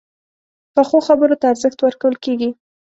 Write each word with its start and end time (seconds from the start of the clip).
پخو 0.73 0.97
خبرو 1.07 1.35
ته 1.39 1.45
ارزښت 1.51 1.79
ورکول 1.81 2.15
کېږي 2.23 2.49